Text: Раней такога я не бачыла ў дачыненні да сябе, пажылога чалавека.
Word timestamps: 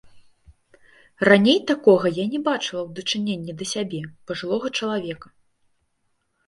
Раней 1.29 1.59
такога 1.71 2.07
я 2.15 2.25
не 2.33 2.39
бачыла 2.49 2.81
ў 2.85 2.89
дачыненні 3.01 3.53
да 3.61 3.65
сябе, 3.75 4.01
пажылога 4.31 4.67
чалавека. 4.81 5.27